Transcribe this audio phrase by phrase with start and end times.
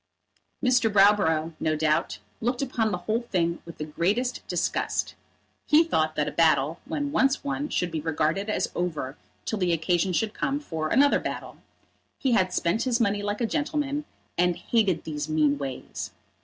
[0.65, 0.91] Mr.
[0.91, 5.13] Browborough, no doubt, looked upon the whole thing with the greatest disgust.
[5.67, 9.73] He thought that a battle when once won should be regarded as over till the
[9.73, 11.57] occasion should come for another battle.
[12.17, 14.05] He had spent his money like a gentleman,
[14.39, 16.09] and hated these mean ways.